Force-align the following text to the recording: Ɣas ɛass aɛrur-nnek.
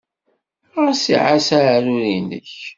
Ɣas 0.83 1.03
ɛass 1.21 1.47
aɛrur-nnek. 1.57 2.51